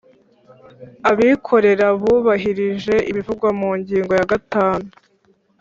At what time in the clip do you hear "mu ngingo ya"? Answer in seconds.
3.59-4.25